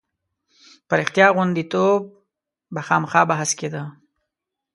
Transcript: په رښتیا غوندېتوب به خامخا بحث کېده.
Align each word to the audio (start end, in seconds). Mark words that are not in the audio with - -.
په 0.87 0.93
رښتیا 0.99 1.27
غوندېتوب 1.35 2.01
به 2.73 2.81
خامخا 2.87 3.21
بحث 3.31 3.51
کېده. 3.59 3.83